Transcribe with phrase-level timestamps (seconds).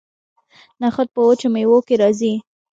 [0.81, 2.33] نخود په وچو میوو کې راځي.